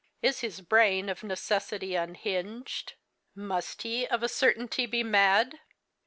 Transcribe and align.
Is 0.23 0.39
his 0.39 0.61
brain 0.61 1.09
of 1.09 1.21
necessity 1.23 1.93
unhinged? 1.93 2.93
Must 3.35 3.83
he 3.83 4.07
of 4.07 4.23
a 4.23 4.29
certainty 4.29 4.87
be 4.87 5.03
mad?" 5.03 5.59